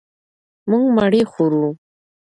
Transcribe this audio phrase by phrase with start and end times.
[0.69, 1.65] مونږ مڼې خورو.